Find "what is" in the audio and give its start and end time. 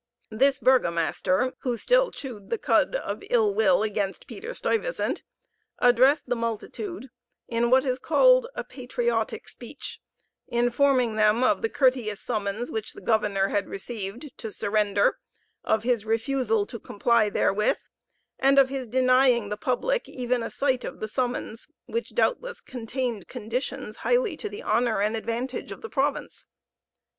7.69-7.99